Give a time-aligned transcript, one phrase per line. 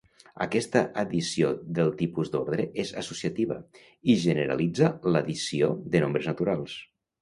[0.43, 1.51] Aquesta addició
[1.81, 3.61] dels tipus d'ordre és associativa
[4.15, 6.81] i generalitza l'addició de nombres naturals.